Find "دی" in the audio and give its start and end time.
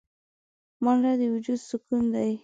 2.13-2.31